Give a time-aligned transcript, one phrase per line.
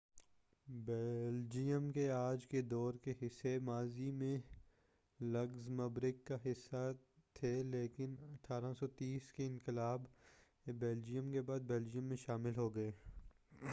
[0.67, 4.37] Belgium کے آج کے دور کے حصے ماضی میں
[5.19, 6.91] لگزمبرگ کا حصہ
[7.33, 8.15] تھے لیکن
[8.51, 10.05] 1830 کے انقلابِ
[10.65, 12.91] بیلجیئم کے بعد بیلجیئم میں شامل ہو گئے